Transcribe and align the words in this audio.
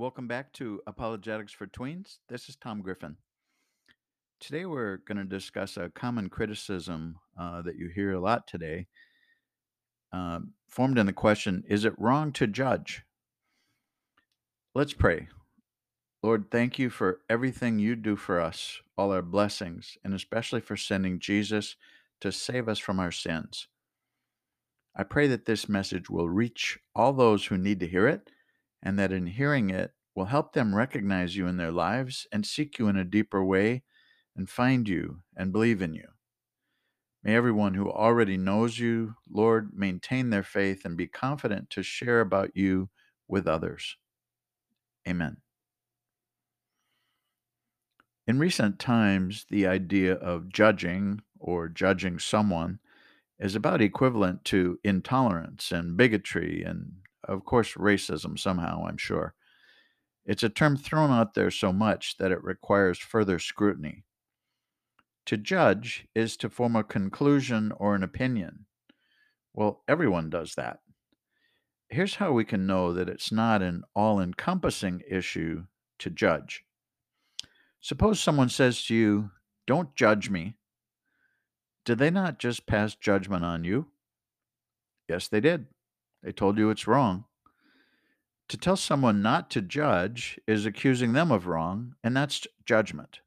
Welcome 0.00 0.28
back 0.28 0.54
to 0.54 0.80
Apologetics 0.86 1.52
for 1.52 1.66
Tweens. 1.66 2.20
This 2.30 2.48
is 2.48 2.56
Tom 2.56 2.80
Griffin. 2.80 3.18
Today 4.40 4.64
we're 4.64 4.96
going 4.96 5.18
to 5.18 5.24
discuss 5.24 5.76
a 5.76 5.90
common 5.90 6.30
criticism 6.30 7.16
uh, 7.38 7.60
that 7.60 7.76
you 7.76 7.90
hear 7.94 8.12
a 8.12 8.18
lot 8.18 8.46
today, 8.46 8.86
uh, 10.10 10.38
formed 10.70 10.96
in 10.96 11.04
the 11.04 11.12
question 11.12 11.64
Is 11.68 11.84
it 11.84 11.92
wrong 11.98 12.32
to 12.32 12.46
judge? 12.46 13.02
Let's 14.74 14.94
pray. 14.94 15.28
Lord, 16.22 16.46
thank 16.50 16.78
you 16.78 16.88
for 16.88 17.20
everything 17.28 17.78
you 17.78 17.94
do 17.94 18.16
for 18.16 18.40
us, 18.40 18.80
all 18.96 19.12
our 19.12 19.20
blessings, 19.20 19.98
and 20.02 20.14
especially 20.14 20.62
for 20.62 20.78
sending 20.78 21.18
Jesus 21.18 21.76
to 22.22 22.32
save 22.32 22.70
us 22.70 22.78
from 22.78 23.00
our 23.00 23.12
sins. 23.12 23.68
I 24.96 25.02
pray 25.02 25.26
that 25.26 25.44
this 25.44 25.68
message 25.68 26.08
will 26.08 26.30
reach 26.30 26.78
all 26.96 27.12
those 27.12 27.44
who 27.44 27.58
need 27.58 27.80
to 27.80 27.86
hear 27.86 28.08
it, 28.08 28.30
and 28.82 28.98
that 28.98 29.12
in 29.12 29.26
hearing 29.26 29.70
it 29.70 29.92
will 30.14 30.26
help 30.26 30.52
them 30.52 30.74
recognize 30.74 31.36
you 31.36 31.46
in 31.46 31.56
their 31.56 31.72
lives 31.72 32.26
and 32.32 32.44
seek 32.46 32.78
you 32.78 32.88
in 32.88 32.96
a 32.96 33.04
deeper 33.04 33.44
way 33.44 33.82
and 34.36 34.48
find 34.48 34.88
you 34.88 35.22
and 35.36 35.52
believe 35.52 35.82
in 35.82 35.94
you. 35.94 36.08
May 37.22 37.34
everyone 37.36 37.74
who 37.74 37.90
already 37.90 38.36
knows 38.36 38.78
you, 38.78 39.14
Lord, 39.30 39.70
maintain 39.74 40.30
their 40.30 40.42
faith 40.42 40.84
and 40.84 40.96
be 40.96 41.06
confident 41.06 41.68
to 41.70 41.82
share 41.82 42.20
about 42.20 42.56
you 42.56 42.88
with 43.28 43.46
others. 43.46 43.96
Amen. 45.06 45.36
In 48.26 48.38
recent 48.38 48.78
times, 48.78 49.46
the 49.50 49.66
idea 49.66 50.14
of 50.14 50.48
judging 50.48 51.22
or 51.38 51.68
judging 51.68 52.18
someone 52.18 52.78
is 53.38 53.54
about 53.54 53.80
equivalent 53.80 54.44
to 54.46 54.78
intolerance 54.84 55.72
and 55.72 55.96
bigotry 55.96 56.62
and, 56.62 56.92
of 57.30 57.44
course, 57.44 57.74
racism 57.74 58.38
somehow, 58.38 58.84
I'm 58.86 58.96
sure. 58.96 59.34
It's 60.26 60.42
a 60.42 60.48
term 60.48 60.76
thrown 60.76 61.10
out 61.10 61.34
there 61.34 61.50
so 61.50 61.72
much 61.72 62.18
that 62.18 62.30
it 62.30 62.42
requires 62.44 62.98
further 62.98 63.38
scrutiny. 63.38 64.04
To 65.26 65.36
judge 65.36 66.06
is 66.14 66.36
to 66.38 66.50
form 66.50 66.76
a 66.76 66.84
conclusion 66.84 67.72
or 67.76 67.94
an 67.94 68.02
opinion. 68.02 68.66
Well, 69.54 69.82
everyone 69.88 70.30
does 70.30 70.54
that. 70.56 70.80
Here's 71.88 72.16
how 72.16 72.32
we 72.32 72.44
can 72.44 72.66
know 72.66 72.92
that 72.92 73.08
it's 73.08 73.32
not 73.32 73.62
an 73.62 73.82
all 73.94 74.20
encompassing 74.20 75.02
issue 75.08 75.64
to 75.98 76.10
judge. 76.10 76.64
Suppose 77.80 78.20
someone 78.20 78.48
says 78.48 78.84
to 78.84 78.94
you, 78.94 79.30
Don't 79.66 79.94
judge 79.96 80.30
me 80.30 80.56
did 81.84 81.98
they 81.98 82.10
not 82.10 82.38
just 82.38 82.66
pass 82.66 82.94
judgment 82.94 83.44
on 83.44 83.64
you? 83.64 83.86
Yes, 85.08 85.28
they 85.28 85.40
did. 85.40 85.66
They 86.22 86.32
told 86.32 86.58
you 86.58 86.70
it's 86.70 86.86
wrong. 86.86 87.24
To 88.48 88.56
tell 88.56 88.76
someone 88.76 89.22
not 89.22 89.50
to 89.50 89.62
judge 89.62 90.38
is 90.46 90.66
accusing 90.66 91.12
them 91.12 91.30
of 91.30 91.46
wrong, 91.46 91.94
and 92.02 92.16
that's 92.16 92.46
judgment. 92.66 93.20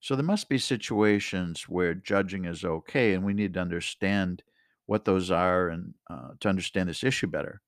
So 0.00 0.16
there 0.16 0.24
must 0.24 0.48
be 0.48 0.58
situations 0.58 1.68
where 1.68 1.94
judging 1.94 2.44
is 2.44 2.64
okay, 2.64 3.14
and 3.14 3.24
we 3.24 3.32
need 3.32 3.54
to 3.54 3.60
understand 3.60 4.42
what 4.86 5.04
those 5.04 5.30
are 5.30 5.68
and 5.68 5.94
uh, 6.10 6.30
to 6.40 6.48
understand 6.48 6.88
this 6.88 7.04
issue 7.04 7.26
better. 7.26 7.62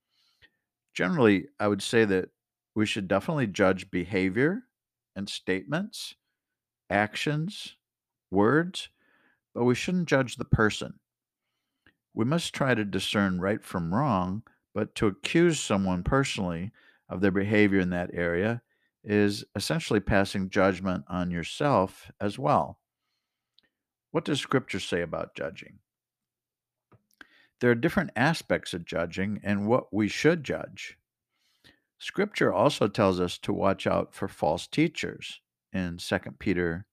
Generally, 0.92 1.46
I 1.58 1.68
would 1.68 1.82
say 1.82 2.04
that 2.04 2.30
we 2.74 2.84
should 2.84 3.08
definitely 3.08 3.46
judge 3.46 3.90
behavior 3.90 4.64
and 5.14 5.28
statements, 5.28 6.14
actions, 6.90 7.76
words, 8.30 8.90
but 9.54 9.64
we 9.64 9.74
shouldn't 9.74 10.08
judge 10.08 10.36
the 10.36 10.44
person. 10.44 10.98
We 12.17 12.25
must 12.25 12.55
try 12.55 12.75
to 12.75 12.84
discern 12.84 13.41
right 13.41 13.62
from 13.62 13.95
wrong, 13.95 14.42
but 14.75 14.95
to 14.97 15.06
accuse 15.06 15.61
someone 15.61 16.03
personally 16.03 16.72
of 17.11 17.20
their 17.20 17.31
behavior 17.31 17.78
in 17.78 17.91
that 17.91 18.11
area 18.14 18.62
is 19.05 19.45
essentially 19.55 20.00
passing 20.00 20.48
judgment 20.48 21.05
on 21.09 21.31
yourself 21.31 22.11
as 22.19 22.39
well. 22.39 22.78
What 24.12 24.25
does 24.25 24.41
Scripture 24.41 24.81
say 24.81 25.03
about 25.03 25.37
judging? 25.37 25.81
There 27.60 27.71
are 27.71 27.75
different 27.75 28.10
aspects 28.16 28.72
of 28.72 28.87
judging 28.87 29.38
and 29.44 29.66
what 29.66 29.93
we 29.93 30.09
should 30.09 30.43
judge. 30.43 30.97
Scripture 31.99 32.53
also 32.53 32.88
tells 32.88 33.21
us 33.21 33.37
to 33.38 33.53
watch 33.53 33.87
out 33.87 34.15
for 34.15 34.26
false 34.26 34.66
teachers 34.66 35.41
in 35.71 35.99
2 35.99 36.19
Peter 36.38 36.87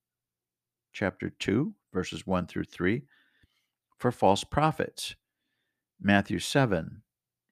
chapter 0.91 1.29
2 1.29 1.73
verses 1.93 2.27
1 2.27 2.47
through 2.47 2.65
3, 2.65 3.03
for 4.03 4.11
false 4.11 4.43
prophets. 4.43 5.15
Matthew 5.97 6.37
7, 6.37 7.03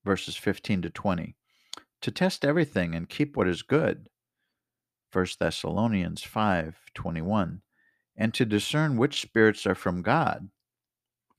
verses 0.03 0.35
15 0.35 0.81
to 0.81 0.89
20, 0.89 1.38
to 2.01 2.12
test 2.12 2.44
everything 2.44 2.94
and 2.94 3.07
keep 3.07 3.38
what 3.38 3.47
is 3.47 3.62
good. 3.62 4.09
1 5.13 5.28
Thessalonians 5.39 6.23
5, 6.23 6.75
21, 6.94 7.62
and 8.17 8.34
to 8.34 8.44
discern 8.44 8.97
which 8.97 9.22
spirits 9.22 9.66
are 9.66 9.75
from 9.75 10.01
God. 10.01 10.50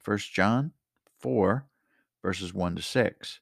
1 0.02 0.16
John 0.32 0.72
4, 1.20 1.66
verses 2.22 2.54
1 2.54 2.76
to 2.76 2.82
6. 2.82 3.40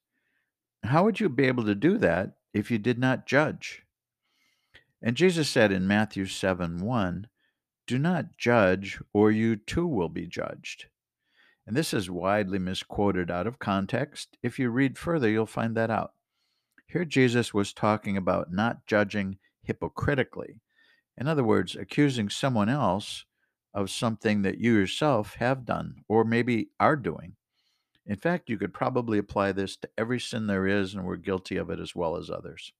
How 0.82 1.04
would 1.04 1.20
you 1.20 1.28
be 1.28 1.44
able 1.44 1.66
to 1.66 1.76
do 1.76 1.98
that 1.98 2.32
if 2.52 2.72
you 2.72 2.78
did 2.78 2.98
not 2.98 3.28
judge? 3.28 3.84
And 5.00 5.14
Jesus 5.14 5.48
said 5.48 5.70
in 5.70 5.86
Matthew 5.86 6.26
7 6.26 6.80
1, 6.80 7.28
do 7.86 7.96
not 7.96 8.36
judge, 8.36 9.00
or 9.12 9.30
you 9.30 9.54
too 9.54 9.86
will 9.86 10.08
be 10.08 10.26
judged. 10.26 10.86
And 11.70 11.76
this 11.76 11.94
is 11.94 12.10
widely 12.10 12.58
misquoted 12.58 13.30
out 13.30 13.46
of 13.46 13.60
context. 13.60 14.36
If 14.42 14.58
you 14.58 14.70
read 14.70 14.98
further, 14.98 15.28
you'll 15.28 15.46
find 15.46 15.76
that 15.76 15.88
out. 15.88 16.14
Here, 16.88 17.04
Jesus 17.04 17.54
was 17.54 17.72
talking 17.72 18.16
about 18.16 18.52
not 18.52 18.84
judging 18.88 19.38
hypocritically. 19.62 20.62
In 21.16 21.28
other 21.28 21.44
words, 21.44 21.76
accusing 21.76 22.28
someone 22.28 22.68
else 22.68 23.24
of 23.72 23.88
something 23.88 24.42
that 24.42 24.58
you 24.58 24.74
yourself 24.74 25.36
have 25.36 25.64
done 25.64 26.02
or 26.08 26.24
maybe 26.24 26.70
are 26.80 26.96
doing. 26.96 27.36
In 28.04 28.16
fact, 28.16 28.50
you 28.50 28.58
could 28.58 28.74
probably 28.74 29.18
apply 29.18 29.52
this 29.52 29.76
to 29.76 29.90
every 29.96 30.18
sin 30.18 30.48
there 30.48 30.66
is, 30.66 30.94
and 30.94 31.04
we're 31.04 31.14
guilty 31.14 31.56
of 31.56 31.70
it 31.70 31.78
as 31.78 31.94
well 31.94 32.16
as 32.16 32.30
others. 32.30 32.72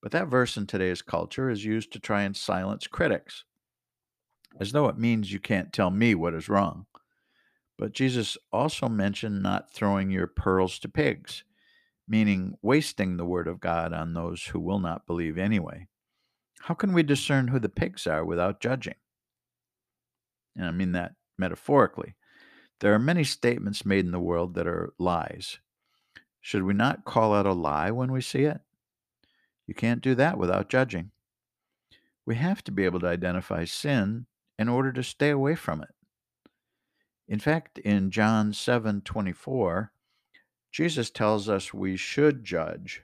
But 0.00 0.12
that 0.12 0.28
verse 0.28 0.56
in 0.56 0.68
today's 0.68 1.02
culture 1.02 1.50
is 1.50 1.64
used 1.64 1.92
to 1.94 1.98
try 1.98 2.22
and 2.22 2.36
silence 2.36 2.86
critics 2.86 3.42
as 4.60 4.70
though 4.70 4.86
it 4.86 4.96
means 4.96 5.32
you 5.32 5.40
can't 5.40 5.72
tell 5.72 5.90
me 5.90 6.14
what 6.14 6.34
is 6.34 6.48
wrong. 6.48 6.86
But 7.78 7.92
Jesus 7.92 8.38
also 8.52 8.88
mentioned 8.88 9.42
not 9.42 9.72
throwing 9.72 10.10
your 10.10 10.26
pearls 10.26 10.78
to 10.80 10.88
pigs, 10.88 11.44
meaning 12.06 12.56
wasting 12.62 13.16
the 13.16 13.24
word 13.24 13.48
of 13.48 13.60
God 13.60 13.92
on 13.92 14.14
those 14.14 14.44
who 14.44 14.60
will 14.60 14.78
not 14.78 15.06
believe 15.06 15.38
anyway. 15.38 15.88
How 16.60 16.74
can 16.74 16.92
we 16.92 17.02
discern 17.02 17.48
who 17.48 17.58
the 17.58 17.68
pigs 17.68 18.06
are 18.06 18.24
without 18.24 18.60
judging? 18.60 18.94
And 20.56 20.66
I 20.66 20.70
mean 20.70 20.92
that 20.92 21.14
metaphorically. 21.36 22.14
There 22.80 22.94
are 22.94 22.98
many 22.98 23.24
statements 23.24 23.84
made 23.84 24.04
in 24.04 24.12
the 24.12 24.20
world 24.20 24.54
that 24.54 24.66
are 24.66 24.92
lies. 24.98 25.58
Should 26.40 26.62
we 26.62 26.74
not 26.74 27.04
call 27.04 27.34
out 27.34 27.46
a 27.46 27.52
lie 27.52 27.90
when 27.90 28.12
we 28.12 28.20
see 28.20 28.44
it? 28.44 28.60
You 29.66 29.74
can't 29.74 30.02
do 30.02 30.14
that 30.16 30.38
without 30.38 30.68
judging. 30.68 31.10
We 32.26 32.36
have 32.36 32.62
to 32.64 32.72
be 32.72 32.84
able 32.84 33.00
to 33.00 33.06
identify 33.06 33.64
sin 33.64 34.26
in 34.58 34.68
order 34.68 34.92
to 34.92 35.02
stay 35.02 35.30
away 35.30 35.54
from 35.54 35.82
it. 35.82 35.93
In 37.26 37.38
fact, 37.38 37.78
in 37.78 38.10
John 38.10 38.52
7 38.52 39.00
24, 39.02 39.92
Jesus 40.70 41.10
tells 41.10 41.48
us 41.48 41.72
we 41.72 41.96
should 41.96 42.44
judge. 42.44 43.02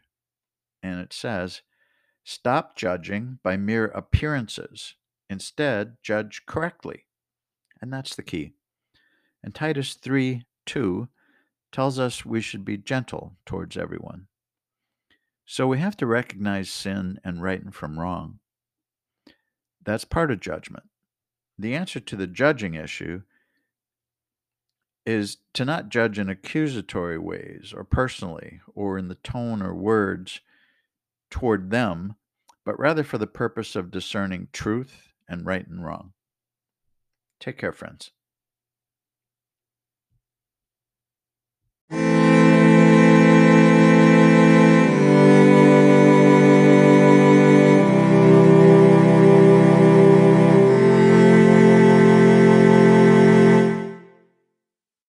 And 0.82 1.00
it 1.00 1.12
says, 1.12 1.62
Stop 2.24 2.76
judging 2.76 3.38
by 3.42 3.56
mere 3.56 3.86
appearances. 3.86 4.94
Instead, 5.28 5.96
judge 6.02 6.42
correctly. 6.46 7.06
And 7.80 7.92
that's 7.92 8.14
the 8.14 8.22
key. 8.22 8.52
And 9.42 9.54
Titus 9.54 9.94
3 9.94 10.44
2 10.66 11.08
tells 11.72 11.98
us 11.98 12.26
we 12.26 12.40
should 12.40 12.64
be 12.64 12.76
gentle 12.76 13.36
towards 13.46 13.76
everyone. 13.76 14.26
So 15.46 15.66
we 15.66 15.78
have 15.78 15.96
to 15.98 16.06
recognize 16.06 16.70
sin 16.70 17.18
and 17.24 17.42
right 17.42 17.62
and 17.62 17.74
from 17.74 17.98
wrong. 17.98 18.40
That's 19.82 20.04
part 20.04 20.30
of 20.30 20.40
judgment 20.40 20.84
the 21.60 21.74
answer 21.74 22.00
to 22.00 22.16
the 22.16 22.26
judging 22.26 22.74
issue 22.74 23.22
is 25.10 25.38
to 25.54 25.64
not 25.64 25.88
judge 25.88 26.18
in 26.18 26.28
accusatory 26.28 27.18
ways 27.18 27.74
or 27.76 27.84
personally 27.84 28.60
or 28.74 28.96
in 28.96 29.08
the 29.08 29.16
tone 29.16 29.60
or 29.62 29.74
words 29.74 30.40
toward 31.30 31.70
them, 31.70 32.14
but 32.64 32.78
rather 32.78 33.02
for 33.02 33.18
the 33.18 33.26
purpose 33.26 33.74
of 33.74 33.90
discerning 33.90 34.48
truth 34.52 35.12
and 35.28 35.44
right 35.44 35.66
and 35.66 35.84
wrong. 35.84 36.12
Take 37.40 37.58
care, 37.58 37.72
friends. 37.72 38.12